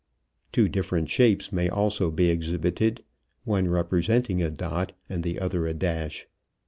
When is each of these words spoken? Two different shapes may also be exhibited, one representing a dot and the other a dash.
Two 0.51 0.67
different 0.67 1.11
shapes 1.11 1.51
may 1.51 1.69
also 1.69 2.09
be 2.09 2.31
exhibited, 2.31 3.03
one 3.43 3.67
representing 3.67 4.41
a 4.41 4.49
dot 4.49 4.93
and 5.07 5.21
the 5.21 5.37
other 5.39 5.67
a 5.67 5.75
dash. 5.75 6.25